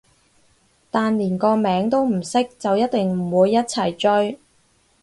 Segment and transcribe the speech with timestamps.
[0.89, 4.39] 但連個名都唔識就一定唔會一齊追